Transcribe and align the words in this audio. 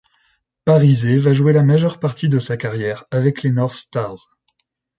Parisé 0.65 1.19
va 1.19 1.31
jouer 1.31 1.53
la 1.53 1.61
majeure 1.61 1.99
partie 1.99 2.27
de 2.27 2.39
sa 2.39 2.57
carrière 2.57 3.03
avec 3.11 3.43
les 3.43 3.51
North 3.51 3.75
Stars. 3.75 4.29